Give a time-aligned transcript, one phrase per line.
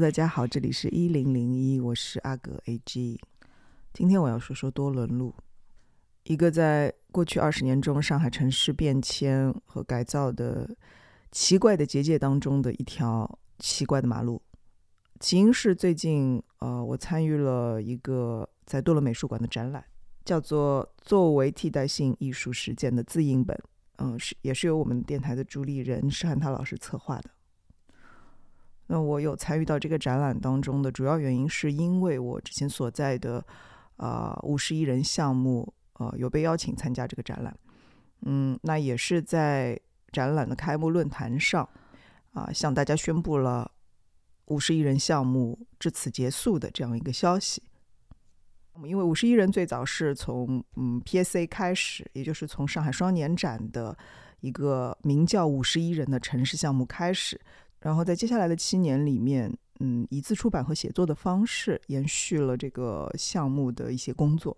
[0.00, 3.18] 大家好，这里是一零零一，我是阿格 AG。
[3.92, 5.34] 今天我要说说多伦路，
[6.22, 10.74] 一个在过去二十年中上海城市变迁和改造的
[11.30, 14.40] 奇怪的结界当中的一条奇怪的马路。
[15.20, 19.84] 起因是最近，呃，我参与了一个在多伦美术馆的展览，
[20.24, 23.54] 叫做《作为替代性艺术实践的自印本》，
[23.98, 27.30] 嗯、是也是由我们电台的主理人施汉涛老师策划的。
[28.92, 33.44] 那我有参与到这个展览当中的主要原因，是因为我之前所在的
[33.98, 37.56] 呃五十一人项目，呃有被邀请参加这个展览。
[38.22, 39.78] 嗯，那也是在
[40.10, 41.68] 展览的开幕论坛上，
[42.32, 43.70] 啊、向大家宣布了
[44.46, 47.62] 五十一人项目至此结束的这样一个消息。
[48.82, 53.96] 因为五十一人最早是从嗯 PSA 开始，也就是从上海双年展的
[54.40, 57.40] 一个名叫五十一人的城市项目开始，
[57.80, 64.56] 然后在接下来的七年里面，嗯，以自出版和写作的方式延续了这个项目的一些工作。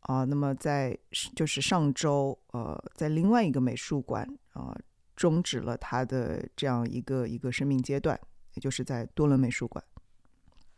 [0.00, 0.96] 啊，那么在
[1.36, 4.74] 就是上周，呃，在另外一个美术馆啊、
[5.14, 8.18] 终止了它的这样一个一个生命阶段，
[8.54, 9.84] 也就是在多伦美术馆。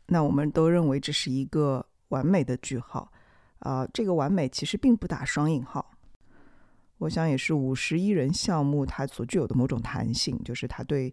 [0.07, 3.11] 那我们都认为这是一个完美的句号，
[3.61, 5.89] 啊、这个完美其实并不打双引号。
[6.99, 11.13] 我想也是五十一人项目它所具有的某种弹性，就是它对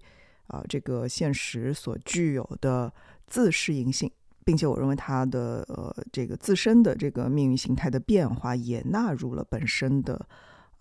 [0.49, 2.91] 啊、这个现实所具有的
[3.27, 4.11] 自适应性，
[4.43, 10.27] 并且我认为它的呃这个自身的这个命运形态的变化也纳入了本身的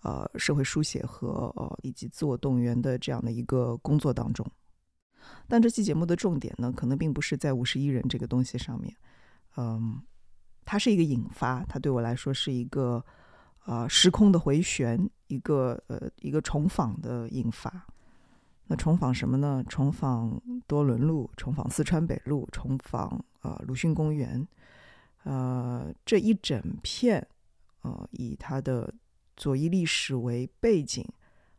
[0.01, 4.43] 呃社会书写和呃以及自我动员的这样的一个工作当中。
[5.47, 8.95] 但这期节目的重点呢，可能并不是在五十一人这个东西上面，
[9.57, 10.01] 嗯，
[10.65, 13.05] 它是一个引发，它对我来说是一个
[13.65, 17.85] 呃时空的回旋，一个呃一个重访的引发。
[18.71, 19.63] 那重访什么呢？
[19.67, 24.47] 重访多伦路，重访四川北路，重访呃鲁迅公园，
[25.23, 27.27] 呃这一整片
[27.81, 28.93] 呃以它的
[29.35, 31.03] 左翼历史为背景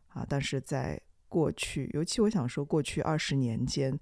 [0.07, 3.99] 啊，但是在过去，尤其我想说过去二十年间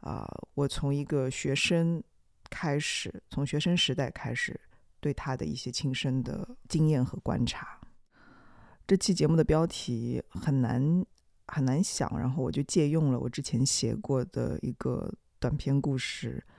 [0.00, 2.02] 啊、我从一个学生
[2.48, 4.58] 开始，从学生时代开始
[5.00, 7.78] 对他的一些亲身的经验和观察。
[8.86, 11.04] 这期节目的标题很难
[11.48, 16.42] 很难想，然后我就借用了我之前写过的一个短篇故事《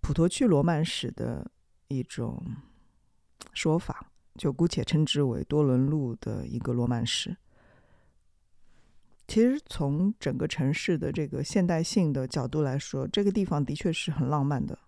[0.00, 1.50] 普陀区罗曼史》的
[1.88, 2.42] 一种
[3.52, 7.36] 说法，就姑且称之为多伦路的一个罗曼史。
[9.26, 14.78] 其实从整个城市的这个现代性的角度来说，这个地方的确是很浪漫的。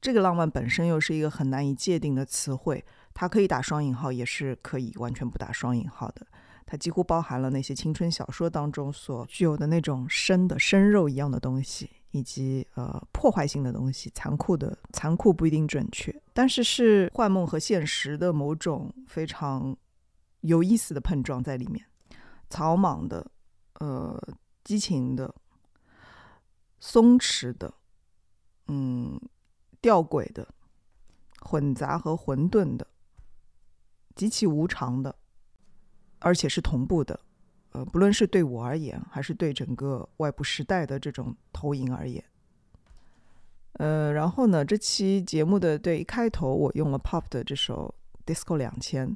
[0.00, 2.82] 这个浪漫本身又是一个很难以界定的词汇，
[3.12, 6.26] 它可以打双引号，也是可以完全不打双引号的。
[6.70, 19.76] 它几乎包含了那些青春小说当中所具有的那种生的生肉一样的东西，以及呃破坏性的东西，残酷的残酷不一定准确，但是是幻梦和现实的某种非常
[20.42, 21.84] 有意思的碰撞在里面。
[22.48, 23.28] 草莽的，
[23.80, 24.16] 呃，
[24.62, 25.34] 激情的，
[26.78, 27.74] 松弛的，
[28.68, 29.20] 嗯，
[29.80, 30.46] 吊诡的，
[31.40, 32.86] 混杂和混沌的，
[34.14, 35.16] 极其无常的，
[36.20, 37.18] 而且是同步的。
[37.72, 42.22] 呃，不论是对我而言，还是对整个外部时代的这种投影而言。
[43.74, 47.94] 呃，然后呢，这期节目的对一开头我用了 Pop 的这首
[48.32, 49.08] 《Disco 两千》，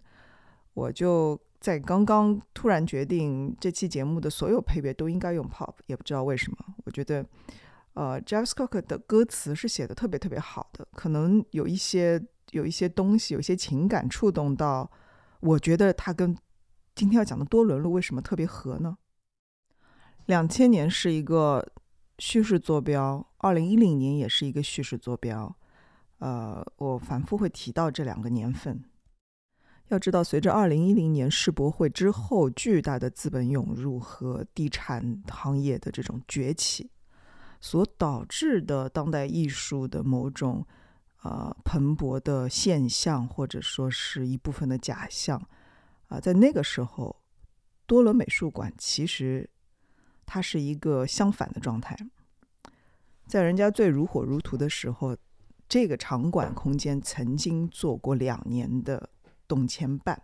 [0.75, 1.41] 我就。
[1.61, 6.59] 在刚刚突然决定这期节目的所有配乐都应该用 pop，也不知道为什么。
[6.85, 7.25] 我觉得，
[7.95, 14.91] 呃 j a v s c o c k 的歌词是写的特别特别好的，可能有一些有一些东西，有些情感触动到。
[15.41, 16.37] 我觉得它跟
[16.95, 18.97] 今天要讲的多伦路为什么特别合呢？
[20.27, 21.67] 两千年是一个
[22.21, 25.55] 叙事坐标，二零一零年也是一个叙事坐标。
[26.19, 28.83] 呃，我反复会提到这两个年份。
[29.89, 36.89] 要知道，随着二零一零年世博会之后巨大的资本涌入和地产行业的这种崛起，
[37.61, 40.65] 所导致的当代艺术的某种
[41.23, 45.43] 呃蓬勃的现象，或者说是一部分的假象
[46.09, 47.23] 啊，在那个时候，
[47.87, 49.49] 多伦美术馆其实
[50.27, 51.97] 它是一个相反的状态，
[53.27, 55.17] 在人家最如火如荼的时候，
[55.69, 59.11] 这个场馆空间曾经做过两年的。
[59.47, 60.23] 动迁办，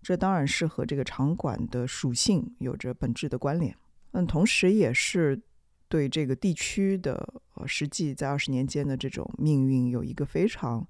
[0.00, 3.76] 这当然是和这个场馆的属性有着本质的关联。
[4.12, 5.38] 嗯，同时也是
[5.86, 10.84] 对这个地区的呃实际在二十年间的这种命运有一个非常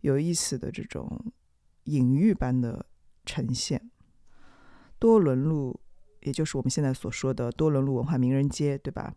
[0.00, 1.32] 有意思的这种
[1.84, 2.84] 隐喻般的
[3.24, 3.90] 呈现。
[4.98, 5.80] 多伦路，
[6.20, 9.14] 也就是我们现在所说的多伦路文化名人街，对吧？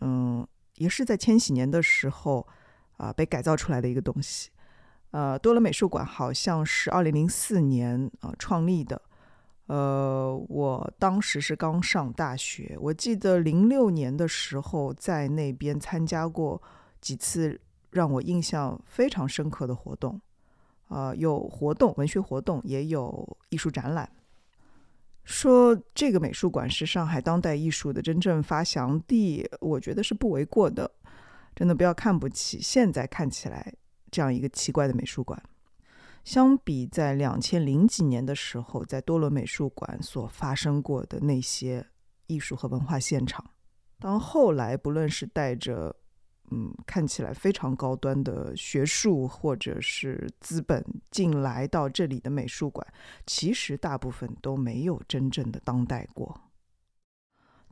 [0.00, 0.46] 嗯，
[0.76, 2.46] 也是在千禧年的时候
[2.98, 4.50] 啊被改造出来的一个东西。
[5.12, 9.00] 呃，多伦美术馆好像是二零零四年呃创立的，
[9.66, 16.60] 呃，我当时是刚上大学，我记得零六年的时候在那边参加过
[17.00, 17.58] 几次
[17.90, 20.20] 让我印象非常深刻的活动，
[20.88, 24.10] 啊，有活动，文学活动，也有艺术展览。
[25.24, 30.90] 说这个美术馆是上海当代艺术的真正发祥地，我觉得是不为过的，
[31.54, 33.74] 真的不要看不起，现在看起来。
[34.08, 35.42] 这样一个奇怪的美术馆，
[36.24, 41.84] 相比在两千零几年的时候，在多伦美术馆所发生过的那些
[42.28, 43.44] 艺术和文化现场，
[43.98, 45.94] 当后来不论是带着
[46.50, 52.86] 嗯看起来非常高端的学术或者是资本进来到这里的美术馆，
[53.26, 56.40] 其实大部分都没有真正的当代过。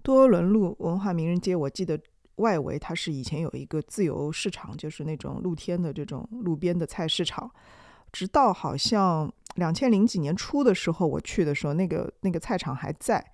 [0.02, 2.00] 多伦路文化名人街，我记得。
[2.38, 7.48] 外围它是以前有一个自由市场，就是那种露天的这种路边的菜市场。
[8.10, 13.24] 直到好像两千零几年初的时候，我去的时候，那个那个菜场还在。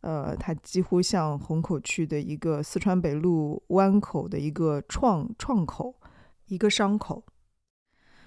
[0.00, 5.94] 呃，它几乎像虹口区的一个四川北路湾口的一个创创口，
[6.46, 7.24] 一个伤口。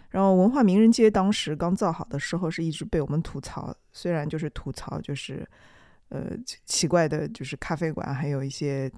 [0.09, 5.47] 然后文化名人街当时刚造好的时候，是一直被我们吐槽，虽然就是吐槽，就是
[6.09, 6.31] 呃
[6.65, 8.91] 奇怪的，就是咖啡馆，还有一些。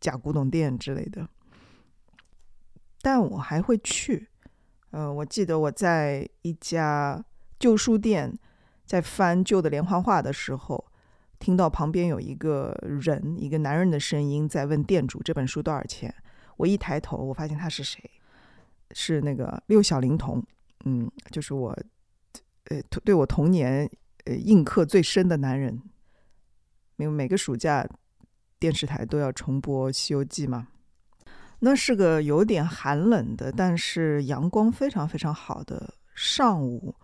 [0.00, 1.28] 假古董店之类的，
[3.02, 4.30] 但我还会去。
[4.92, 7.22] 呃，我记得我在一家
[7.58, 8.34] 旧书店
[8.86, 10.89] 在翻旧的连环画的时候，
[11.40, 16.14] 听到旁边有一个人，一个男人的声音在问店主这本书多少钱。
[16.56, 18.08] 我一抬头，我发现他是谁？
[18.92, 20.40] 是那个六小龄童。
[20.84, 21.76] 嗯，就是我，
[22.66, 23.90] 呃，对我童年
[24.26, 25.82] 呃印刻最深的男人。
[26.98, 27.84] 因为每个暑假。
[28.58, 30.68] 电视台都要重播《西游记》嘛？
[31.60, 36.94] 那是个有点寒冷的，但是阳光非常非常好的上午。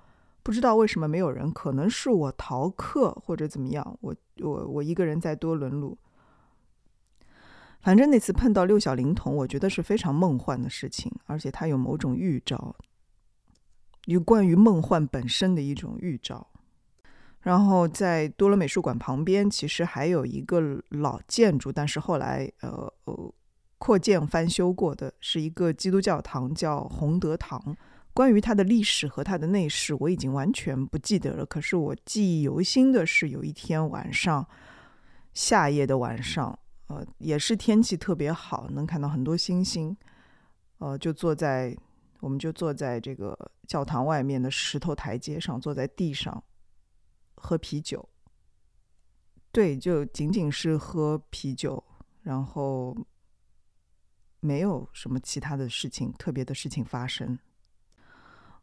[0.46, 3.98] 不知道为什么没有人，可能是我逃课或者怎么样。
[4.00, 5.98] 我我我一个人在多伦路。
[7.80, 12.76] 反正那次碰到六小龄童，我觉得是非常梦幻的事情，而且它有某种预兆，
[14.04, 16.46] 有关于梦幻本身的一种预兆。
[17.40, 23.34] 然后在多伦美术馆旁边，其实还有一个老建筑，但是后来呃呃
[23.78, 27.76] 扩建翻修过的，是一个基督教堂，叫洪德堂。
[28.16, 31.44] 关于它的历史和它的内饰，我已经完全不记得了。
[31.44, 34.48] 可是我记忆犹新的是，有一天晚上，
[35.34, 39.94] 夏夜的晚上，呃，也是天气特别好，能看到很多星星，
[40.78, 41.76] 呃，就坐在，
[42.20, 46.42] 我们就坐在这个教堂外面的石头台阶上，坐在地上
[47.34, 48.08] 喝啤酒。
[49.52, 51.84] 对，就仅仅是喝啤酒，
[52.22, 52.96] 然后
[54.40, 57.38] 没有什么其他的事情，特别的事情发生。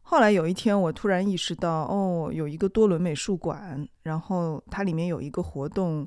[0.06, 6.06] 后来有一天，我突然意识到，哦，有一个多伦美术馆，然后它里面有一个活动，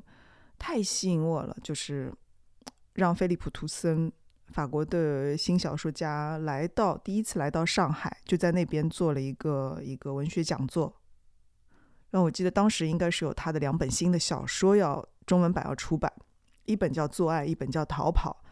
[0.56, 2.12] 太吸引我了，就是
[2.94, 4.10] 让菲利普·图森，
[4.48, 10.94] 法国的新小说家，来到第一次来到上海，就在那边做了一个一个文学讲座。
[12.10, 16.10] 然后我记得当时应该是有他的两本新的小说要中文版要出版，
[16.64, 18.44] 一本叫《做爱》，一本叫《逃跑》。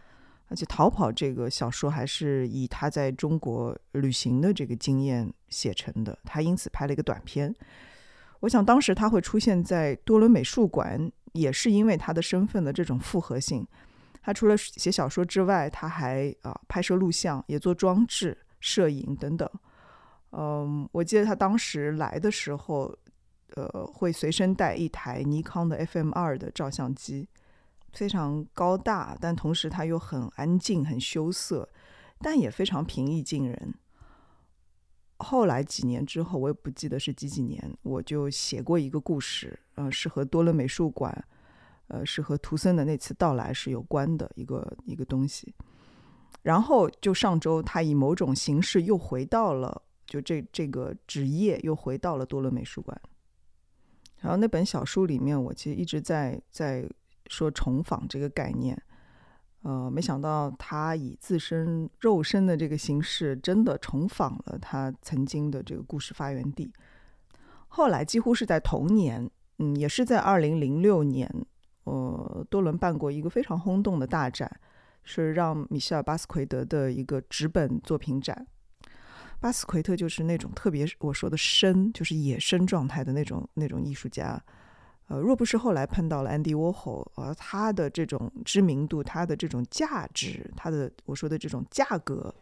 [0.49, 7.55] 而且《逃跑》这个小说还是以他在中国旅行的这个经验写成的，他因此拍了一个短片。
[8.41, 13.67] 我想当时他会出现在多伦美术馆，也是因为他的身份的这种复合性。
[14.23, 19.49] 他除了写小说之外，他还啊拍摄录像，也做装置、摄影等等。
[20.33, 22.95] 嗯，我记得他当时来的时候，
[23.55, 27.29] 呃，会随身带一台尼康的 FM 二的照相机。
[27.97, 31.67] 非常高大，但同时他又很安静、很羞涩，
[32.21, 33.75] 但也非常平易近人。
[35.17, 41.25] 后来几年之后，我也不记得是几几年，我就写过一个故事，呃，是和多伦美术馆，
[41.89, 45.55] 呃，是和图森的那次到来是有关的一个一个东西。
[46.43, 53.01] 然后就上周，他以某种形式又回到了，就这这个职业又回到了多伦美术馆。
[54.19, 56.87] 然后那本小书里面，我其实一直在在。
[57.29, 58.81] 说重访这个概念，
[59.63, 66.73] 呃，没想到他以自身肉身的这个形式，真的重访了他曾经的这个故事发源地。
[67.69, 69.29] 后来几乎是在同年，
[69.59, 71.29] 嗯，也是在二零零六年，
[71.85, 74.51] 呃，多伦办过一个非常轰动的大展，
[75.03, 78.47] 是让米歇尔·巴斯奎德的一个纸本作品展。
[79.39, 84.43] 巴斯奎特就是那种特别我说的生，就是野生状态的那种那种艺术家。
[85.09, 92.35] 呃，若不是后来碰到了安迪沃霍，呃，他的这种知名度，他的这种价值，他的我说的这种价格，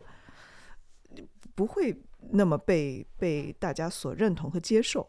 [1.54, 1.94] 不会
[2.30, 5.06] 那么被被大家所认同和接受。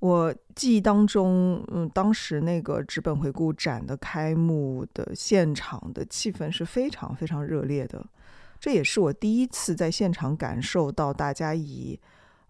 [0.00, 8.04] 我记忆当中，嗯，当时那个纸本回顾展的开幕的现场的气氛是非常非常热烈的，
[8.58, 12.00] 这也是我第一次在现场感受到大家以。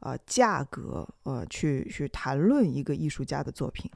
[0.06, 3.90] 啊，价格呃，去去谈论一个艺术家的作品，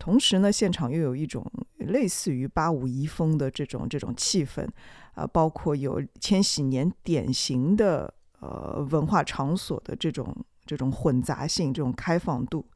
[0.00, 4.66] 同时呢，现场又有一种类似于八五遗风的这种这种气氛，
[5.14, 10.34] 啊，包括有千禧年典型的呃文化场所的这种
[10.66, 12.66] 这种混杂性、这种开放度，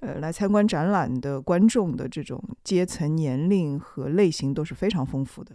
[0.00, 5.54] 呃，来参观展览的观众的这种阶层、年龄和类型都是非常丰富的，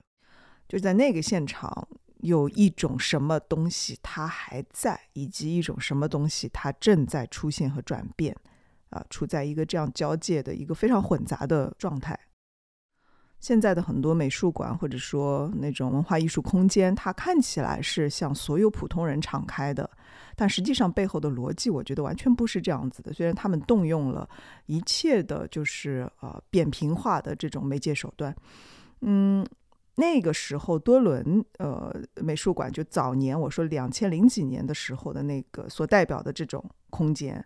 [0.70, 1.86] 就在那个现场。
[2.26, 8.36] 有一种什么东西它还在，以及一种什么东西它正在出现和转变，
[8.90, 12.20] 啊，处在一个这样交界的一个非常混杂的状态。
[13.40, 19.88] 现在的很多美术馆或者说那种文化艺术空间，它看起来是向所有普通人敞开的，
[20.36, 23.14] 但实际上背后的逻辑，我觉得完全不是这样子的。
[23.14, 24.28] 虽然他们动用了
[24.66, 28.36] 一切的，就是呃扁平化的这种媒介手段，
[29.02, 29.46] 嗯。
[29.96, 37.46] 那个时候，多伦呃美术馆就早年我说两千零几年的时候的那个所代表的这种空间，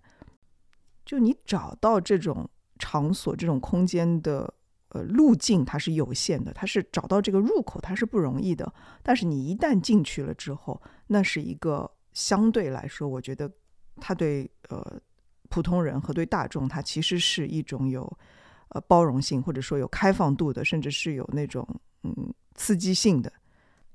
[1.05, 4.51] 就你找到这种场所、这种空间的
[4.89, 8.73] 呃路径，它是有限的，它是找到这个入口，它是不容易的。
[9.03, 13.51] 但是你一旦进去了之后，那是一个相对来说，我觉得
[13.97, 14.99] 它对呃
[15.49, 18.11] 普通人和对大众，它其实是一种有
[18.69, 21.67] 呃包容性，或者说有开放度的，甚至是有那种
[22.03, 22.33] 嗯。
[22.55, 23.31] 刺激性的，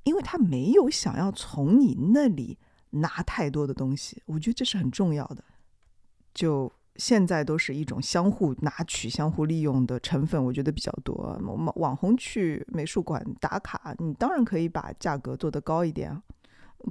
[0.04, 2.56] 因为他没有想要从你那里
[2.88, 5.44] 拿太多的东西，我觉得这是很重要的。
[6.32, 11.38] 就现在都是一种相互拿取、相互利用的成分，我觉得比较多。
[11.42, 16.22] 网网红去美术馆打卡，你当然可以把价格做得高一点。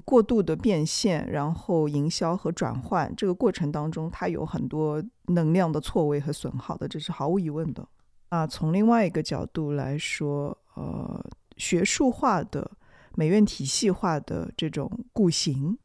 [0.05, 7.87] 过度的变现，然后营销和转换这个过程当中，它有很多能量的错位和损耗的，这是毫无疑问的。
[8.29, 11.23] 啊，从另外一个角度来说，呃。
[11.55, 12.69] 学术化的
[13.13, 15.77] 美院体系化的这种固形，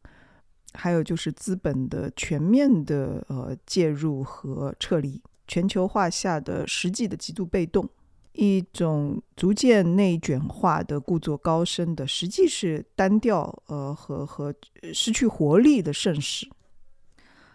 [0.72, 7.86] 还有就是资本的全面的呃介入和撤离，全球化下的实际的极度被动，
[8.32, 14.52] 一种逐渐内卷化的、故作高深的，实际是单调呃和和
[14.94, 16.48] 失去活力的盛世。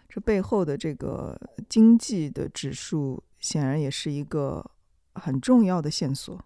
[0.08, 1.36] 这背后的这个
[1.68, 4.64] 经济的指数，显然也是一个
[5.14, 6.40] 很重要的线索。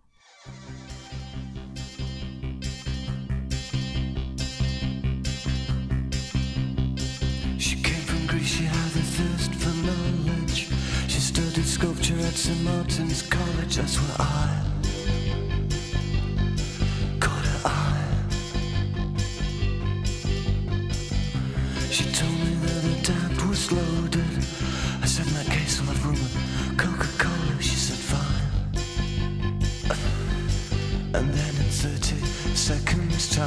[7.58, 10.68] She came from Greece, she had a thirst for knowledge.
[11.08, 12.62] She studied sculpture at St.
[12.62, 14.67] Martin's College, that's where I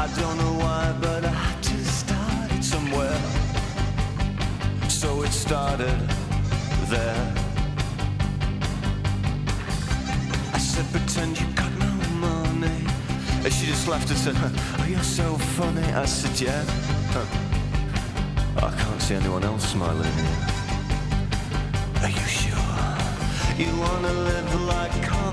[0.00, 3.20] I don't know why, but I had to start it somewhere.
[4.88, 5.98] So it started
[6.86, 7.34] there.
[10.54, 11.90] I said, pretend you got no
[12.26, 12.80] money.
[13.44, 15.82] And she just laughed and said, Oh, you're so funny.
[15.82, 16.64] I said, Yeah.
[18.56, 20.46] I can't see anyone else smiling here.
[22.02, 22.58] Are you sure?
[23.58, 25.27] You wanna live like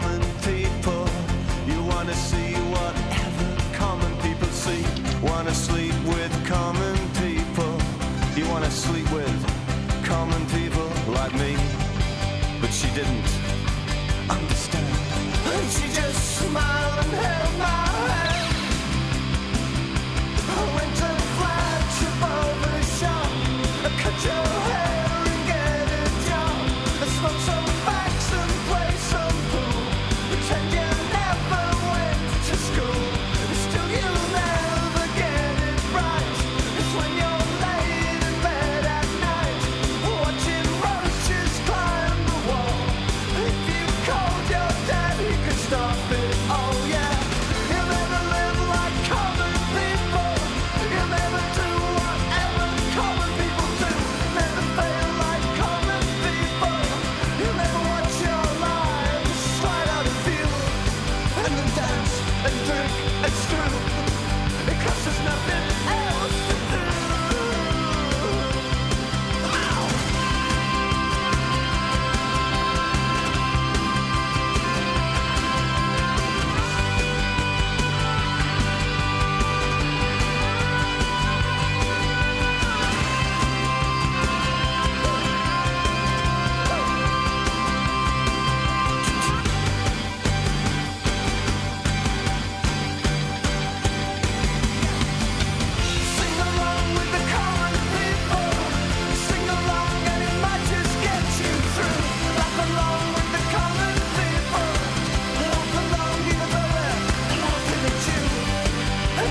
[5.25, 7.73] Wanna sleep with common people.
[8.35, 11.57] You wanna sleep with common people like me.
[12.61, 13.44] But she didn't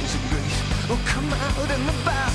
[0.00, 2.27] days of grief will oh, come out in the back.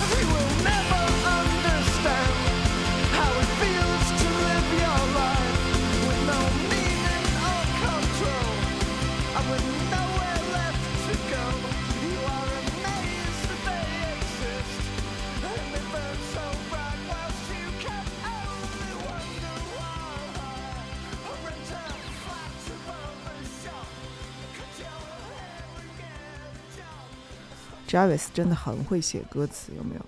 [27.93, 30.03] Jarvis 真的很会写歌词，有没有？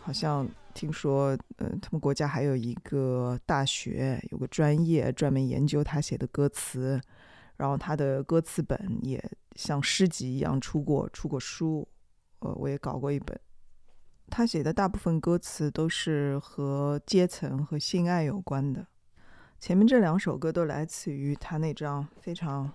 [0.00, 7.00] 好像听说，呃，他们国家还有一个大学，有个专业专门研究他写的歌词，
[7.56, 11.86] 然后他的歌词本也像诗集一样出过出过书，
[12.40, 13.38] 呃，我也搞过一本。
[14.28, 18.84] 他写的大部分歌词都是和阶层和性爱有关的。
[19.60, 22.72] 前面这两首歌都来自于他那张非常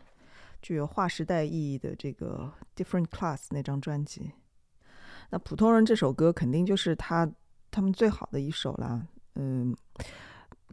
[0.61, 4.31] 具有划时代意义的这个《Different Class》那张专辑。
[5.29, 7.29] 那《普通人》这首歌肯定就是他
[7.71, 9.05] 他们最好的一首啦。
[9.35, 9.75] 嗯，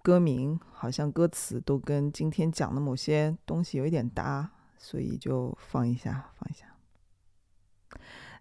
[0.02, 6.66] 歌名好像歌词都跟今天讲的某些东西有一点搭，所以就放一下，放一下。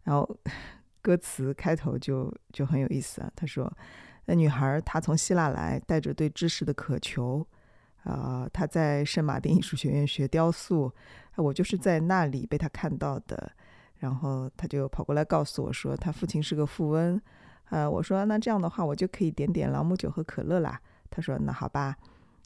[0.03, 0.37] 然后
[1.01, 3.71] 歌词开头就就很有意思啊，他说
[4.25, 7.45] ：“那女孩她从希腊来，带着对知识的渴求。”
[8.03, 10.91] 啊，他在圣马丁艺术学院学雕塑，
[11.35, 13.51] 我就是在那里被他看到的。
[14.01, 17.21] 然后他就跑过来告诉我说，他父亲是个富翁。
[17.69, 20.81] 呃，我说那这样的话，我就可以点点朗姆酒和可乐啦。
[21.11, 21.95] 他说那好吧。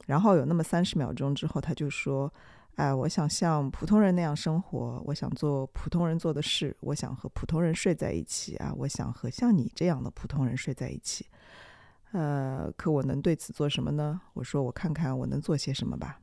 [0.06, 2.30] 然后有那么三十秒钟之后，他就说，
[2.74, 11.24] 哎，我想像普通人那样生活，我想做普通人做的事，我想和普通人睡在一起啊，我想和像你这样的普通人睡在一起。
[12.12, 14.20] 呃，可我能对此做什么呢？
[14.34, 16.20] 我说我看看我能做些什么吧。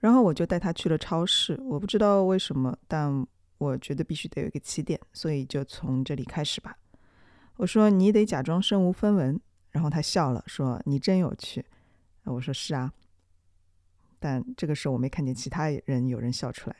[0.00, 1.56] 然后我就带他去了超市。
[1.62, 3.24] 我不知道为什么，但
[3.62, 6.76] 我觉得必须得有一个起点，所以就从这里开始吧。
[7.56, 9.40] 我说你得假装身无分文。
[9.70, 11.64] 然后他笑了，说你真有趣。
[12.24, 12.92] 我说是啊。
[14.18, 16.76] 但这个时候我没看见其他人有人笑出来。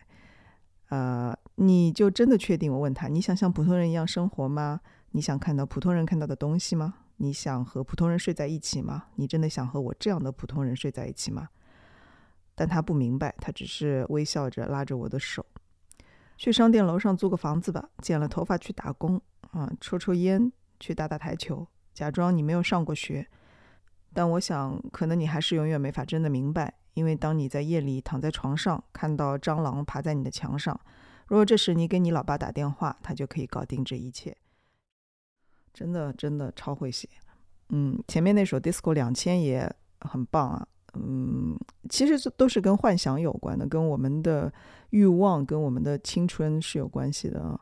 [0.90, 2.70] 呃，你就真的确定？
[2.70, 4.80] 我问他，你想像普通人一样生活吗？
[5.12, 6.94] 你想看到普通人看到的东西吗？
[7.16, 9.06] 你想和普通人睡在一起吗？
[9.14, 11.48] 你真的想和我这样的普通人睡在一起吗？
[12.54, 15.46] 但他不明白，他只是微笑着拉着我的手，
[16.42, 20.50] 去商店楼上租个房子吧，剪了头发去打工，啊，抽抽烟，
[20.80, 23.24] 去打打台球，假装你没有上过学。
[24.12, 30.80] 但我想，可能你还是永远没法真的明白，因为当你在夜里躺在床上，看到蟑螂爬在你的墙上，
[31.28, 34.36] 如果这时你给你老爸打电话，他就可以搞定这一切。
[35.72, 37.08] 真的真的超会写，
[37.68, 44.52] 嗯，前面那首《Disco 两千》也很棒啊，嗯，其实这都是跟幻想有关的，跟我们的
[44.90, 47.60] 欲望、跟我们的青春是有关系的。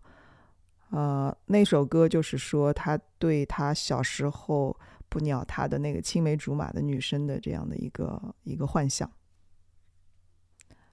[0.91, 4.77] 啊，那首歌就是说他对他小时候
[5.09, 9.09] 不鸟他的那个青梅竹马的女生的这样的一个一个幻想。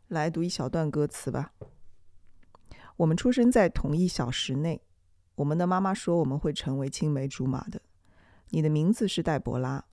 [0.10, 1.52] 来读一小段歌词吧。
[2.98, 4.82] 我们出生在同一小时内。
[5.36, 7.80] 我们的妈妈说我们会成为青梅竹马的。
[8.50, 9.86] 你的名字是黛博拉，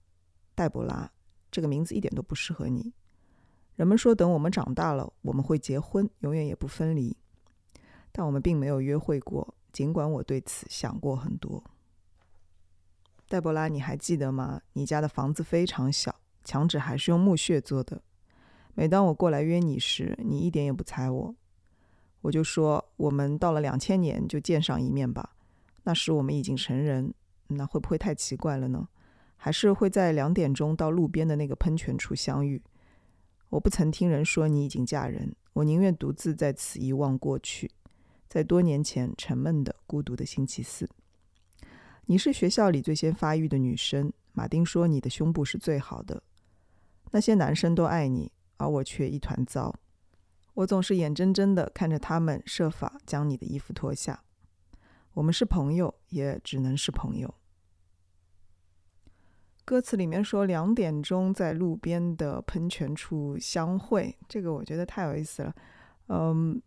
[0.54, 1.11] 黛博拉，
[1.55, 2.93] 这个名字一点都不适合你。
[3.77, 7.17] 人们说等我们长大了我们会结婚，永远也不分离。
[8.11, 11.62] 但我们并没有约会过，尽管我对此想过很多。
[13.29, 14.61] 黛博拉，你还记得吗？
[14.73, 16.12] 你家的房子非常小，
[16.43, 18.03] 墙纸还是用木屑做的。
[18.75, 21.37] 每当我过来约你时，你一点也不睬我。
[22.23, 25.37] 我就说，我们到了两千年就见上一面吧。
[25.85, 27.14] 那时我们已经成人，
[27.47, 28.88] 那会不会太奇怪了呢？
[29.44, 32.62] 还是会在两点钟到路边的那个喷泉处相遇？
[33.50, 37.70] 我不曾听人说你已经嫁人，我宁愿独自在此遗忘过去，
[38.26, 40.88] 在多年前沉闷的、孤独的星期四。
[42.07, 46.22] 你是学校里最先发育的女生，马丁说你的胸部是最好的。
[47.11, 49.74] 那些男生都爱你，而我却一团糟。
[50.54, 54.24] 我总是眼睁睁地看着他们设法将你的衣服脱下。
[55.12, 57.35] 我们是朋友，也只能是朋友。
[59.64, 65.55] 歌词里面说两点钟在路边的喷泉处相会，这个我觉得太有意思了。
[66.09, 66.61] 嗯，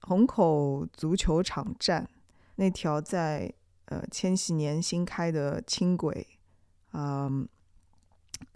[0.00, 2.08] 虹口足球场站
[2.56, 3.52] 那条在
[3.86, 6.26] 呃千禧年新开的轻轨，
[6.92, 7.46] 嗯，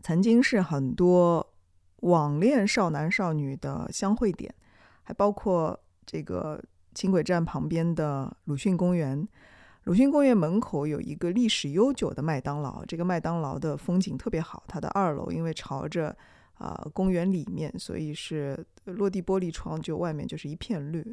[0.02, 1.52] 曾经是很多
[1.96, 4.54] 网恋少男少女的相会点。
[5.04, 6.62] 还包括这个
[6.94, 9.26] 轻轨站旁边的鲁迅公园，
[9.84, 12.84] 鲁迅公园门口有一个历史悠久的麦当劳。
[12.84, 16.16] 这个麦当劳的风景特别好，它的二楼因为朝着
[16.54, 21.04] 啊公园里面，所以是落地玻璃窗，就外面就是一片绿。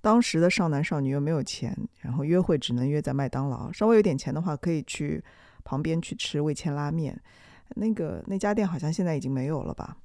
[0.00, 3.70] 当时的少男少女又没有钱，然后约会只能约在麦当劳。
[3.70, 5.22] 稍微有点钱的话，可以去
[5.62, 7.20] 旁边去吃味千拉面。
[7.76, 9.96] 那个那家店好像现在已经没有了吧？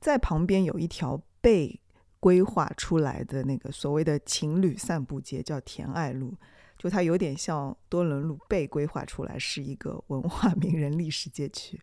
[0.00, 1.78] 在旁边有一条被
[2.18, 6.34] 规划出来的那个所谓的情侣散步街叫田爱路，
[6.82, 11.80] 就它有点像多伦路被规划出来是一个文化名人历史街区。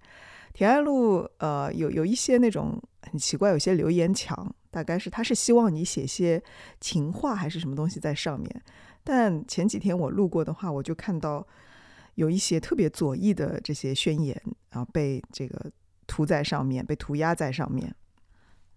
[0.51, 6.43] 田爱路呃有有一些那种很奇怪，有些留言墙，大概是他是希望你写些
[6.81, 8.62] 情话还是什么东西在上面。
[9.01, 11.47] 但前几天我路过的话，我就看到
[12.15, 14.35] 有一些特别左翼的这些宣言
[14.71, 15.71] 啊被这个
[16.07, 17.95] 涂在上面，被涂鸦在上面。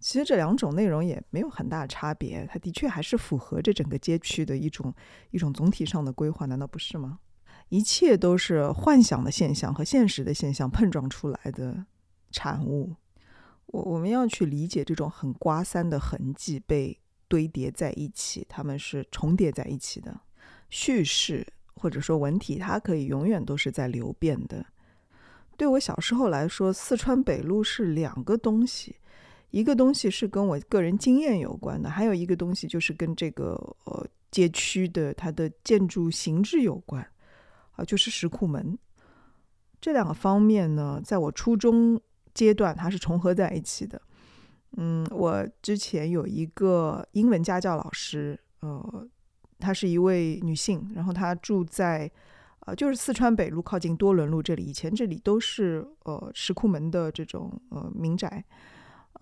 [0.03, 4.93] 其实这两种内容也没有很大差别，它的确还是符合这整个街区的一种
[5.31, 7.21] 一种总体上的规划，难道不是吗？
[7.69, 11.87] 一切都是幻想的现象和现实的现象碰撞出来的，
[12.31, 12.97] 产物。
[13.67, 20.21] 我我们要去理解这种很刮三的痕迹被堆叠在一起，它们是重叠在一起的。
[20.69, 24.67] 叙事或者说文体，它可以永远都是在流变的。
[25.57, 28.97] 对我小时候来说，四川北路是两个东西，
[29.53, 33.53] 一个东西是跟我个人经验有关的，还有一个东西就是跟这个
[33.85, 37.07] 呃街区的它的建筑形制有关，
[37.77, 38.77] 啊，就是石库门。
[39.81, 42.01] 这两个方面呢，在我初中
[42.35, 44.03] 阶段它是重合在一起的。
[44.79, 49.09] 嗯，我之前有一个英文家教老师，呃，
[49.59, 52.11] 她是一位女性，然后她住在。
[52.65, 58.45] 呃，就是四川北路靠近多伦路这里，以前这里都是呃石库门的这种呃民宅。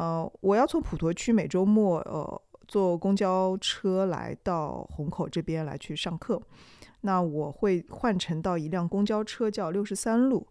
[0.00, 6.40] 呃，我要从普陀区每周末呃坐公交车来到虹口这边来去上课，
[7.02, 10.46] 那我会换乘到一辆公交车叫六十三路。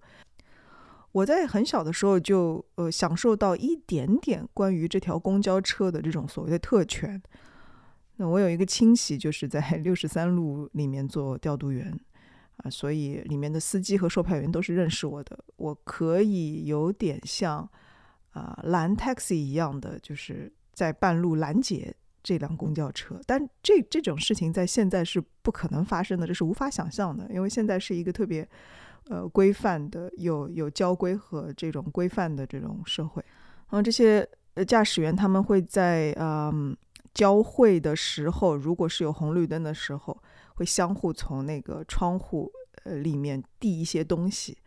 [1.14, 7.20] 我在很小的时候就呃享受到一点点关于这条公交车的这种所谓的特权。
[8.18, 12.00] 那我有一个亲戚就是在 六十三路里面做调度员。
[12.58, 17.68] 啊，所以里面的司机和售票员都是认识我的，我可以有点像
[18.40, 23.20] 啊拦 taxi 一样的，就是在半路拦截这辆公交车。
[23.26, 28.48] 但这这种事情在现在是不可能发生的，这是无法想象的，因为现在是一个特别
[29.10, 33.24] 呃规范的、有有交规和这种规范的这种社会。
[33.72, 36.76] 嗯，这些呃驾驶员他们会在嗯
[37.14, 40.18] 交汇的时候，如果是有红绿灯的时候。
[40.60, 42.52] 会相互从那个窗户
[42.84, 44.58] 呃里面递一些东西，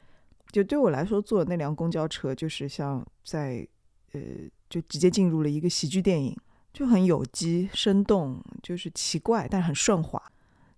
[0.53, 3.67] 就对我来说，坐那辆公交车就是像在
[4.13, 4.21] 呃，
[4.69, 6.37] 就直接进入了一个喜剧电影，
[6.73, 10.23] 就很有机生动，就是奇怪但很顺滑。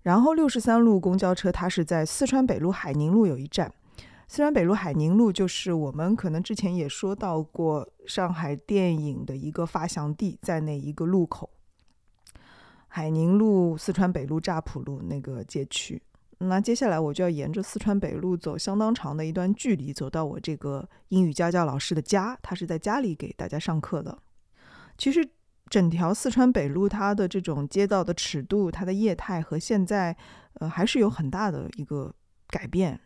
[0.03, 3.73] 然后六十三路公交车，它是在四川北路海宁路有一站，
[4.29, 11.51] 四川北路海宁路就是我们可能之前也说到过上海电影的一个发祥地，在那一个路口。
[12.87, 16.01] 海宁路、四川北路、乍浦路那个街区，
[16.45, 22.39] 那接下来我就要沿着四川北路走相当长的一段距离，走到我这个英语家教老师的家。
[22.43, 24.17] 他是在家里给大家上课的。
[24.97, 25.29] 其实
[25.69, 30.17] 整条四川北路，它的这种街道的尺度、它的业态和现在，
[30.55, 32.15] 呃，还是有很大的一个
[32.49, 33.01] 改变。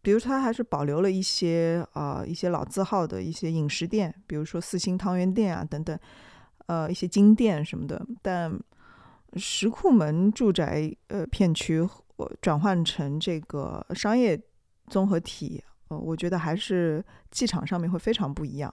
[0.00, 5.98] 比如，它还是保留了一些啊一些老字号的一些饮食店，比如说四星汤圆店啊等等，
[6.66, 8.58] 呃，一些金店什么的，但。
[9.38, 11.86] 石库门住宅呃片区
[12.40, 14.40] 转换成这个商业
[14.88, 18.72] 综合体，呃，我觉得还是机场上面会非常不一样。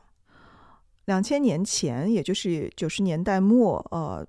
[1.05, 4.25] 两千年前，也就是九十年代末，呃，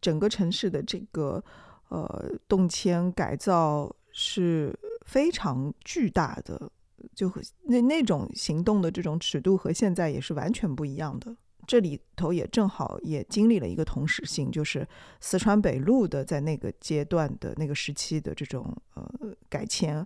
[0.00, 1.42] 整个城市的这个
[1.88, 6.70] 呃动迁改造是非常巨大的，
[7.14, 11.34] 就那那种行动的这种尺度和现在也是完全不一样的。
[11.70, 14.84] 这里头也正好也经历了一个同时性，就是
[15.20, 19.08] 四川北路的在那个阶段的那个时期的这种呃
[19.48, 20.04] 改迁，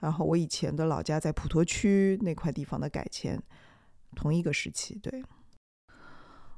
[0.00, 3.38] 然后我以前的老家在普陀区那块地方的改迁，
[4.16, 4.98] 同一个时期。
[5.02, 5.22] 对，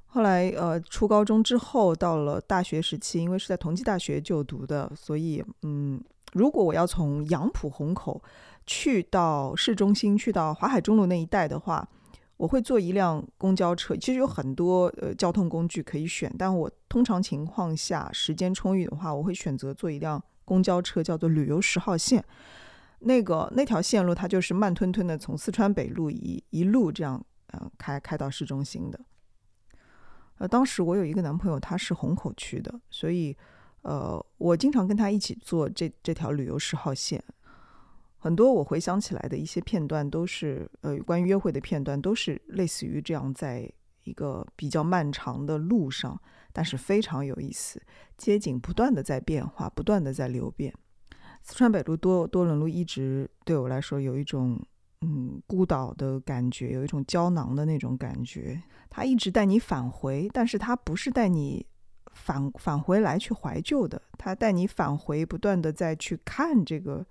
[0.07, 6.01] 后来呃初高中之后到了大学时期，因为是在同济大学就读的，所以嗯，
[6.33, 8.23] 如果我要从杨浦虹口
[8.67, 11.89] 去到市中心，去到华海中路那一带的话。
[12.37, 22.25] 我会坐一辆公交车，其实有很多呃交通工具可以选，但我通常情况下时间充裕的话，我会选择坐一辆公交车，叫做旅游十号线。
[23.01, 28.99] 那个那条线路它就是慢吞吞的从四川北路一一路这样呃开开到市中心的。
[30.39, 33.37] 呃，当时我有一个男朋友，他是虹口区的，所以
[33.83, 37.23] 呃我经常跟他一起坐这这条旅游十号线。
[38.25, 43.71] 很多我回想起来的一些片段，都是呃关于约会的片段，都是类似于这样，在
[44.05, 46.19] 一个比较漫长的路上，
[46.51, 47.79] 但是非常有意思，
[48.17, 50.73] 街景不断的在变化，不断的在流变。
[51.43, 54.59] 四川北路多多伦路一直对我来说有一种
[55.03, 58.59] 嗯孤岛的感觉，有一种胶囊的那种感觉。
[58.89, 61.67] 它一直带你返回，但是它不是带你
[62.15, 67.07] 返返回来去怀旧的，它带你返回，不断的再去看这个。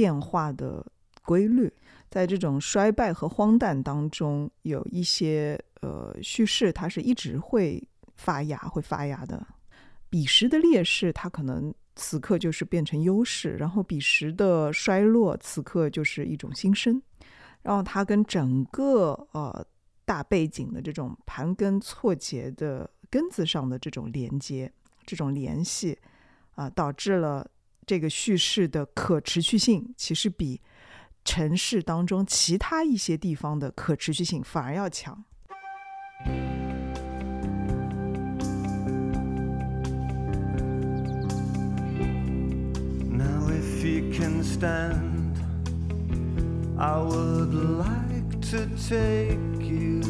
[0.00, 0.82] 变化的
[1.26, 1.70] 规律，
[2.08, 7.86] 在这种衰败和荒诞当中，有一些呃叙事，它是一直会
[8.16, 9.46] 发芽、会发芽的。
[10.08, 17.02] 彼时的劣势，它可能此刻就是变成优势；然后彼时的衰落，此刻就是一种新生。
[17.60, 19.62] 然后它跟整个呃
[20.06, 24.72] 大背景的这种盘根错节的根子上的这种连接、
[25.04, 25.98] 这种联系
[26.54, 27.46] 啊，导致了。
[27.90, 30.60] 这个叙事的可持续性其实比
[31.24, 35.24] 城市当中其他一些地方的可持续性反而要强。
[43.10, 45.34] Now, if you can stand,
[46.78, 50.02] I would like to take you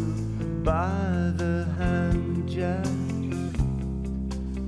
[0.63, 2.85] by the hand, Jack,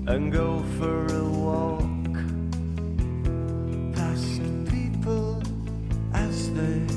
[0.07, 1.91] and go for a walk
[6.55, 6.91] stay.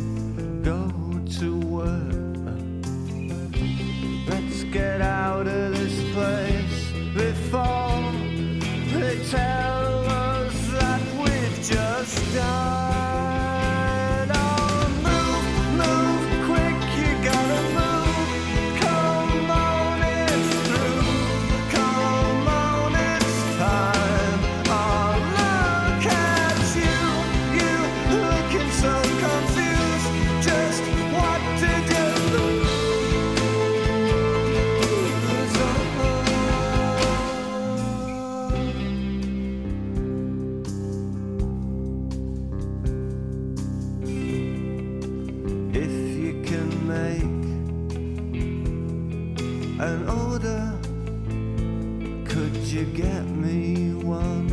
[49.79, 50.73] An order,
[52.25, 54.47] could you get me one?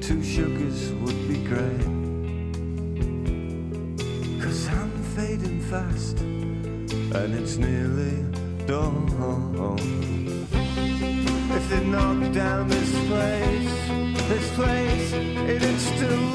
[0.00, 1.82] Two sugars would be great.
[4.42, 8.24] Cause I'm fading fast and it's nearly
[8.66, 9.02] dawn.
[11.54, 13.72] If they knock down this place,
[14.28, 16.31] this place, it'd still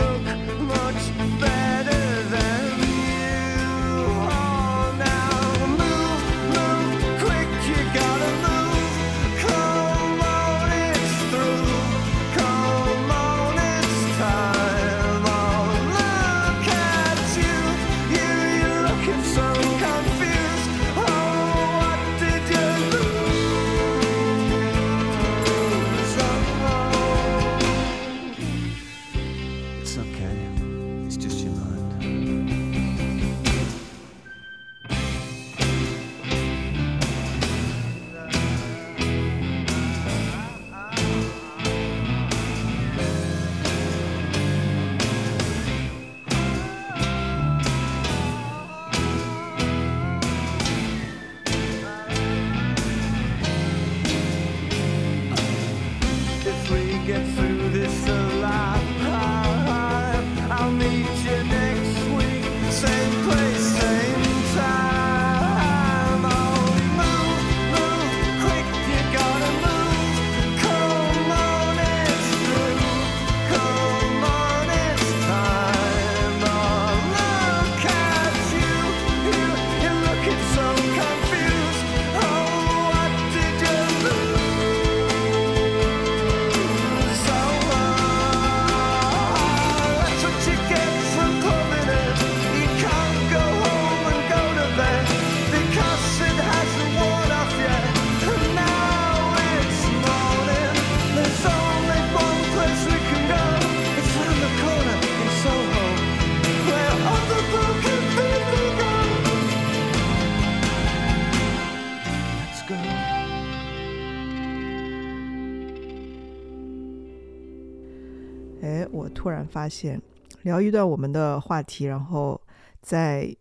[119.67, 120.01] 发现，
[120.43, 122.41] 聊一段我们的话题，然后
[122.81, 123.35] 再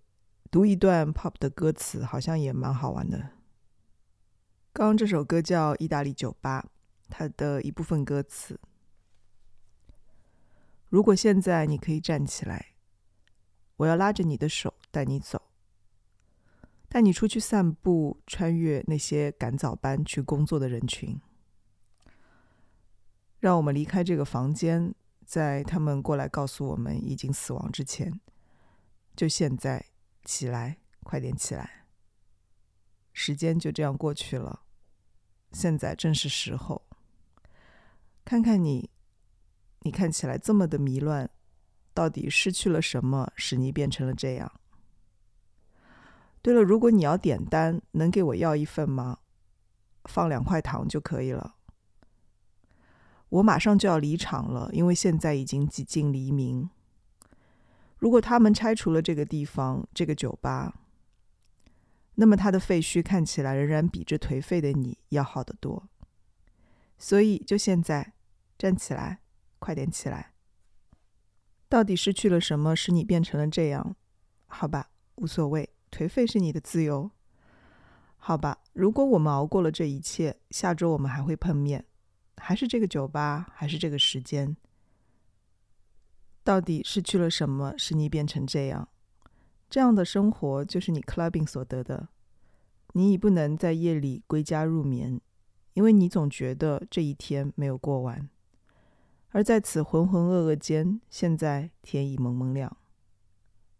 [0.50, 3.16] 读一段 pop 的歌词，好像也蛮好玩的。
[4.72, 6.66] 刚刚这首歌叫《意大利酒吧》，
[7.08, 8.58] 它的一部分歌词：
[10.88, 12.74] 如果现在你可以站起来，
[13.76, 15.40] 我要拉着你的手带你走，
[16.88, 21.20] 带你出去散步，穿越那些赶早班去工作的人群。
[23.38, 24.92] 让我们离开这个房间，
[25.26, 28.20] 在他们过来告诉我们已经死亡之前，
[29.16, 29.84] 就现在
[30.24, 31.84] 起来，快点起来。
[33.12, 34.62] 时间就这样过去了，
[35.50, 36.86] 现在正是时候。
[38.24, 38.88] 看看你，
[39.80, 41.28] 你看起来这么的迷乱，
[41.92, 44.60] 到底失去了什么，使你变成了这样？
[46.40, 49.18] 对了，如果你要点单，能给我要一份吗？
[50.04, 51.55] 放两块糖就可以了。
[53.28, 56.70] 我马上就要离场了，因为现在已经几近黎明。
[57.98, 60.80] 如果他们拆除了这个地方，这个酒吧，
[62.16, 65.88] 那么它的废墟看起来仍然比这颓废的你要好得多。
[66.98, 68.14] 所以，就现在，
[68.56, 69.20] 站起来，
[69.58, 70.32] 快点起来！
[71.68, 73.96] 到底失去了什么，使你变成了这样？
[74.46, 77.10] 好吧，无所谓，颓废是你的自由。
[78.16, 81.84] 好吧，如果我们熬过了这一切，下周我们还会碰面，
[82.36, 84.56] 还是这个酒吧，还是这个时间？
[86.44, 88.88] 到底失去了什么，使你变成这样？
[89.68, 92.08] 这样的生活就是你 clubbing 所得的。
[92.92, 95.20] 你已不能在夜里归家入眠，
[95.74, 98.28] 因为你总觉得这一天没有过完。
[99.30, 102.74] 而在此浑浑噩噩间，现在天已蒙蒙亮。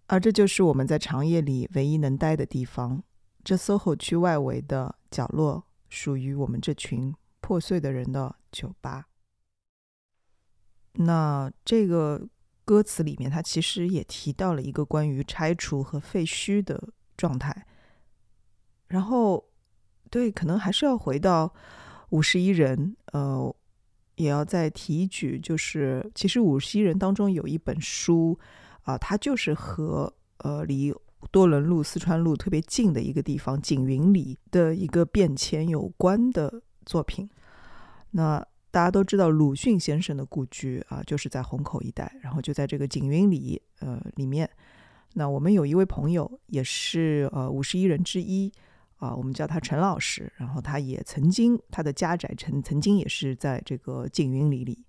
[0.08, 3.02] 而这就是我们在长夜里唯一能待的地方。
[3.42, 7.14] 这 SOHO 区外围的角落，属于我们这群
[7.46, 9.06] 破碎的人的酒吧。
[10.94, 12.26] 那这个
[12.64, 17.64] 歌词里面，它其实也提到了一个关于拆除和废墟的状态。
[18.88, 19.48] 然后，
[20.10, 21.54] 对，可能还是要回到
[22.08, 23.54] 五十一人，呃，
[24.16, 28.36] 也要再提一句，就是其实五十一人当中有一本书
[28.82, 30.92] 啊，它就是和呃离
[31.30, 37.28] 多伦路、四川路特别近的一个地方景云里的一个变迁有关的作品。
[38.12, 44.48] 那大家都知道鲁迅先生的故居啊，就是在虹口一带，然后就在这个景云里呃里面。
[45.12, 48.50] 那我们有一位朋友也是呃五十一人之一。
[48.98, 54.82] 啊，我们叫他陈老师，然后他也曾经他的家宅曾曾经也是在这个景云里里。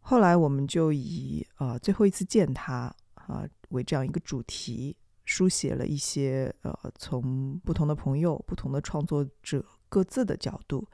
[0.00, 9.64] 后来我们就以呃最后一次见他啊为这样一个主题，书写了一些呃从不同的朋友、不同的创作者
[9.96, 10.86] 各自的角度，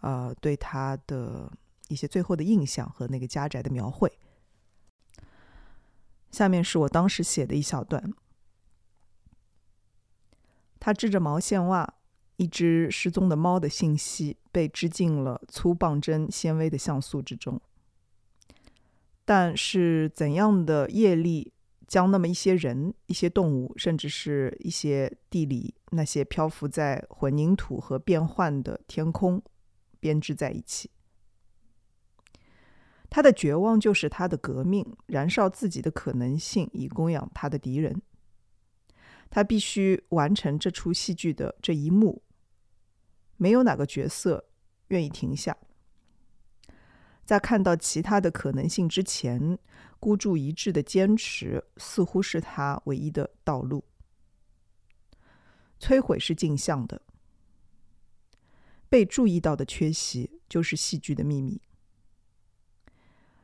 [0.00, 1.50] 啊对他的
[1.88, 4.12] 一些最后的印象和那个家宅的描绘。
[6.30, 8.12] 下面是我当时写的一小段。
[10.78, 11.94] 他织着毛线袜，
[12.36, 17.58] 一只失踪的猫的信息被织进了粗棒针纤维的像素之中。
[19.24, 21.54] 但是怎样的业力
[21.86, 29.42] 将那么一些人、一些动物，甚至是一些地理那些漂浮在混凝土和变幻的天空
[30.00, 30.90] 编织在一起？
[33.08, 38.02] 他的绝望就是他的革命，燃烧自己的可能性，以供养他的敌人。
[39.30, 42.22] 他必须完成这出戏剧的这一幕，
[43.36, 44.48] 没有哪个角色
[44.88, 45.56] 愿意停下。
[47.24, 49.58] 在看到其他的可能性之前，
[50.06, 53.82] 孤注一掷的坚持似乎是他唯一的道路。
[55.80, 57.02] 摧毁是镜像的，
[58.88, 61.60] 被注意到的缺席就是戏剧的秘密。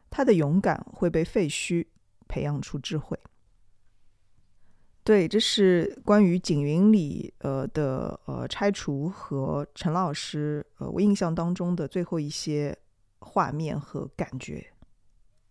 [0.08, 1.88] 他的勇敢会被废墟
[2.28, 3.18] 培养出智慧。
[5.02, 12.78] 对，这是关于景云里呃的呃拆除和陈老师呃我印象当中的最后一些
[13.18, 14.71] 画面和感觉。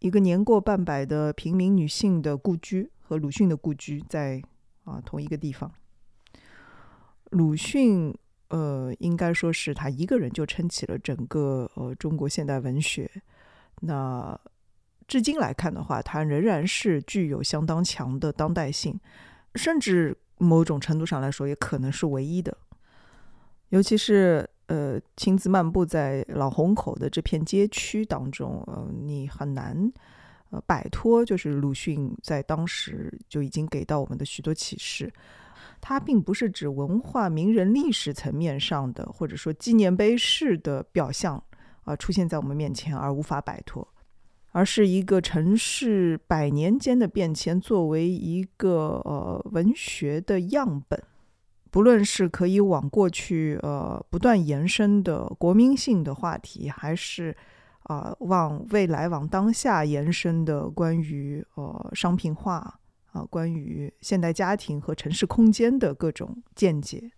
[0.02, 4.42] 一个年过半百的平民女性的故居和鲁迅的故居在
[4.84, 5.72] 啊同一个地方。
[7.30, 8.12] 鲁迅
[8.50, 13.10] 呃应该说是他一个人就撑起了整个呃中国现代文学。
[13.82, 14.38] 那
[15.08, 19.00] 至今来看的话，他仍然是具有相当强的当代性。
[19.54, 22.58] 甚至某种程度上来说，也可能是唯一的。
[23.70, 29.92] 尤其是呃，亲自漫步在老虹口的这片街区当中，呃，你很难
[30.50, 35.12] 呃摆脱，就是鲁迅在当时就已经给到我们的许多启示。
[35.82, 41.44] 它并不是指文化名人历史层面上的，或者说纪念碑式的表象
[41.84, 43.86] 啊，出现在我们面前而无法摆脱。
[44.54, 51.02] 而是一个城市百年间的变迁，作为一个呃文学的样本，
[51.72, 57.36] 不论是可以往过去呃不断延伸的国民性的话题，还是
[57.84, 62.80] 啊往未来往当下延伸的关于呃商品化
[63.14, 67.12] 啊关于现代家庭和城市空间的各种见解。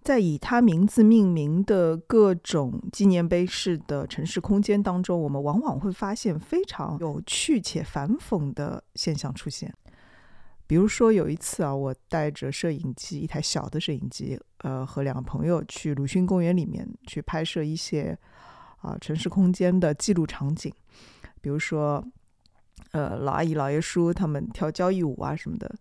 [0.00, 9.74] 在以他名字命名的各种纪念碑式的城市空间当中，我们往往会发现非常有趣且反讽的现象出现。
[10.68, 18.16] 比如说，有一次啊，我带着摄影机，一台小的摄影机，呃，和两个朋友去鲁迅公园里面去拍摄一些
[18.82, 20.72] 啊城市空间的记录场景，
[21.40, 22.04] 比如说，
[22.92, 25.74] 呃，老阿姨、老爷叔他们跳交谊舞啊什么的，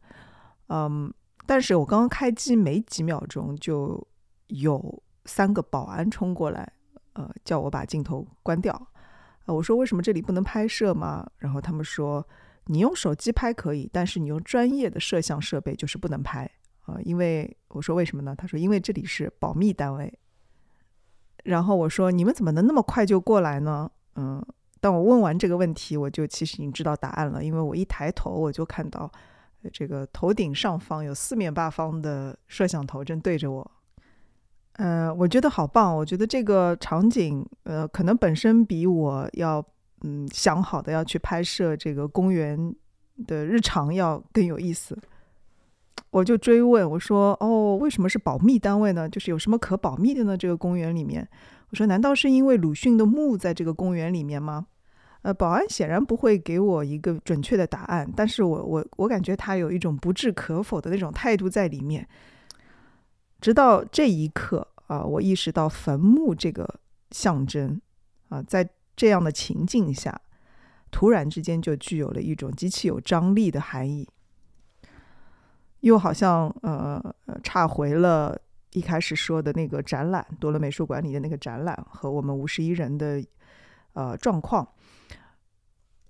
[0.70, 1.14] 嗯，
[1.46, 4.08] 但是我刚刚开机没几秒钟就。
[4.48, 6.72] 有三个保安冲过来，
[7.16, 8.72] 呃，叫我把镜头关掉。
[9.44, 11.30] 啊，我说为什么这里不能拍摄吗？
[11.40, 12.26] 然后他们说，
[12.68, 16.50] 你用手机拍可以，但是你用专业的摄像设备就是不能拍。
[16.82, 18.34] 啊，因为我说为什么呢？
[18.38, 20.14] 他说因为这里是保密单位。
[21.44, 23.90] 然后我说你们怎么能那么快就过来呢？
[24.16, 24.46] 嗯，
[24.80, 29.12] 当我问完这个问题，我就其实已经知道答案了，因为我一抬头我就看到，
[29.72, 33.72] 这个头顶上方有四面八方的摄像头正对着我。
[34.74, 39.64] 呃，我觉得好棒，我觉得这个场景，呃，可能本身比我要
[40.02, 42.76] 嗯想好的要去拍摄这个公园
[43.26, 44.98] 的日常要更有意思。
[46.12, 49.10] 我就追问我说：“哦，为什么是保密单位呢？
[49.10, 50.38] 就是有什么可保密的呢？
[50.38, 51.28] 这个公园里面？”
[51.70, 54.68] 我说：“难道是因为鲁迅的墓在这个公园里面吗？”
[55.24, 62.08] 呃，保安显然不会给我一个准确的答案，但是我我我感觉他有一种不置可否的那种态度在里面。
[63.42, 66.80] 直到这一刻啊，我意识到坟墓这个
[67.12, 67.82] 象征
[68.30, 68.68] 啊，在
[68.98, 70.20] 这样的情境下，
[70.92, 74.10] 突然之间就具有了一种极其有张力的含义，
[75.82, 78.36] 又好像呃呃岔回了
[78.74, 83.24] 一开始说的那个展览，多伦美术馆里的那个展览和我们五十一人的
[83.94, 84.68] 呃状况，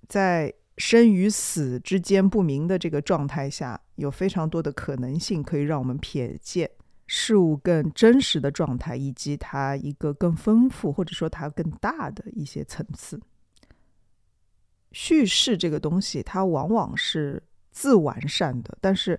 [0.08, 6.70] 在生与死之间不明的这个状态下，有非常多的可能性可以让我们瞥见。
[7.10, 13.18] 事物更真实的状态，以及它一个更丰富或者说它更大的一些层次。
[14.92, 19.18] 叙事这个东西，它往往是自完善的，但是，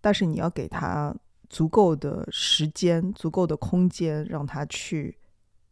[0.00, 1.14] 但是你要给它
[1.48, 5.16] 足够的时间、足够的空间，让它去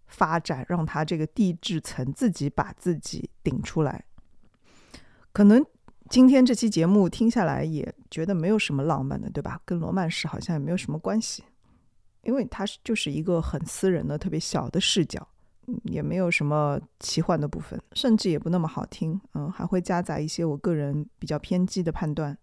[0.06, 4.04] 发展，让它这个地质层自己把自己顶出来。
[5.32, 5.64] 可能
[6.08, 9.60] 今天这期节目听下来也觉得没有什么浪漫的，对吧？
[9.64, 11.44] 跟罗曼史好像也没有什么关系。
[12.22, 15.26] 因为它是就是一个很私人的、特别小的视角，
[15.84, 22.36] 也没有什么奇幻的部分，甚至也不那么好听，嗯，还会夹杂一些我个人比较偏激的判断。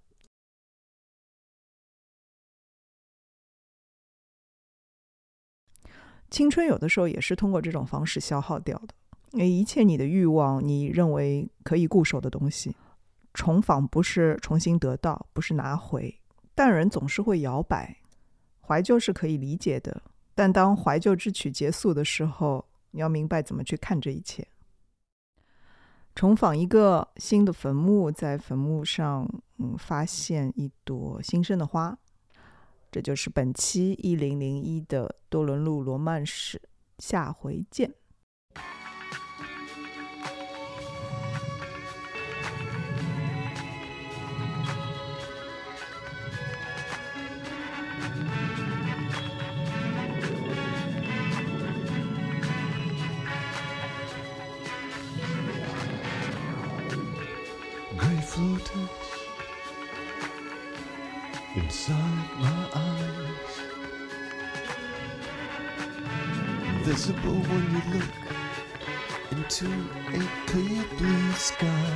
[6.29, 8.93] 青春有的时候也是通过这种方式消耗掉的，
[9.31, 12.75] 因为一切你的欲望，你认为可以固守的东西，
[13.33, 16.19] 重访不是重新得到，不是拿回，
[16.53, 17.97] 但人总是会摇摆。
[18.67, 20.01] 怀旧是可以理解的，
[20.35, 24.45] 但当怀旧之曲结束的时候，你要明白怎么去看这一切。
[26.13, 29.25] 重访一个新的坟墓，在坟墓上，
[29.59, 31.97] 嗯，发现一朵新生的花，
[32.91, 36.61] 这就是本期一零零一的多伦路罗曼史。
[36.97, 37.93] 下回见。
[67.07, 68.13] Visible when you look
[69.31, 69.67] into
[70.13, 71.89] a clear blue sky.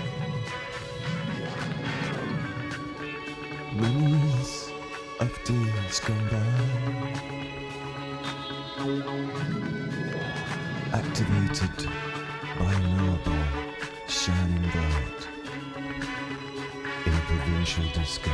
[3.73, 4.71] Memories
[5.19, 6.51] of days gone by.
[10.93, 11.77] Activated
[12.57, 13.45] by a marble
[14.07, 15.21] shining bright
[17.05, 18.31] in a provincial disco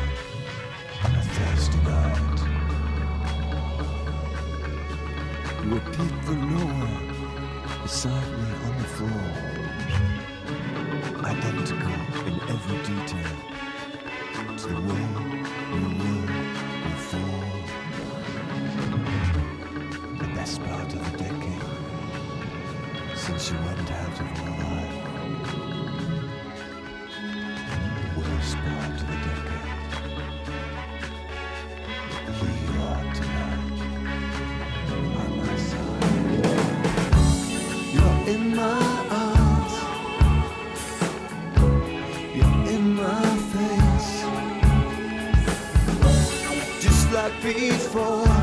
[1.05, 2.46] on a Thursday night.
[5.67, 7.01] You appeared from nowhere
[7.83, 9.27] beside me on the floor,
[11.25, 13.35] identical in every detail
[14.55, 15.05] to the way
[15.75, 16.29] you were
[16.87, 17.47] before.
[20.19, 21.67] The best part of the decade
[23.17, 24.56] since you went out of my
[47.53, 48.36] before.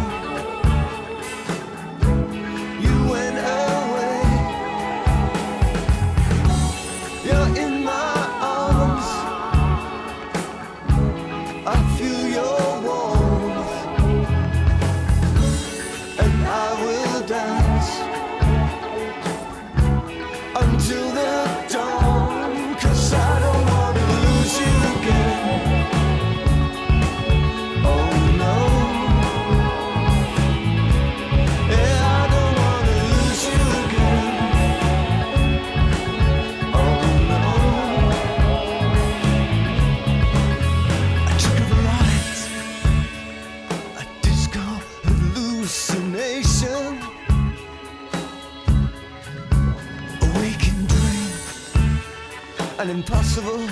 [53.25, 53.64] impossible.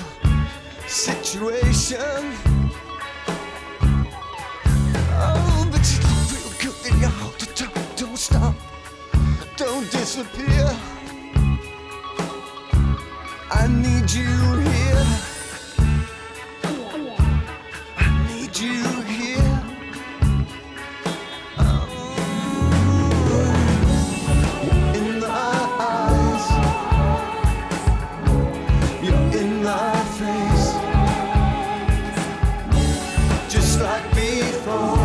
[33.72, 35.01] just like before.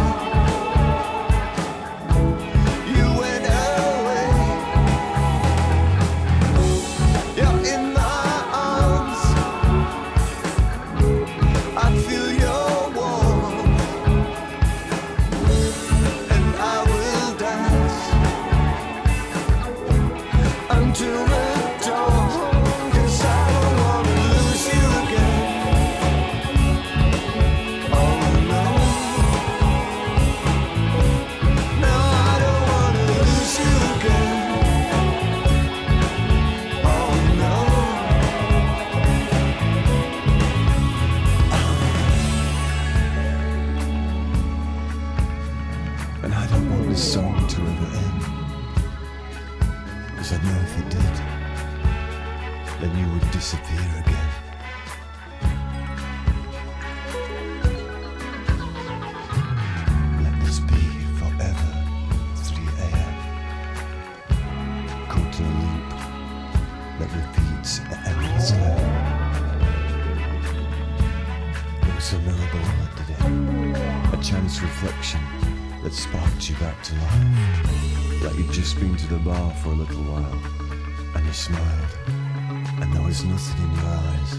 [83.29, 84.31] Nothing in your eyes,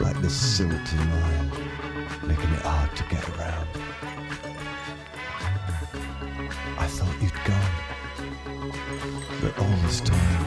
[0.00, 1.50] like this silt in mine,
[2.26, 3.68] making it hard to get around.
[6.78, 7.74] I thought you'd gone,
[9.40, 10.44] but all this time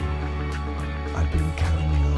[1.16, 2.09] I'd been carrying you.